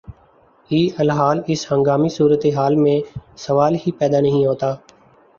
[0.71, 2.97] ی الحال اس ہنگامی صورتحال میں
[3.37, 4.73] سوال ہی پیدا نہیں ہوتا